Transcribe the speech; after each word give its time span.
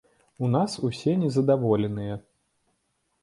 У 0.45 0.47
нас 0.53 0.71
усе 0.87 1.13
незадаволеныя. 1.23 2.15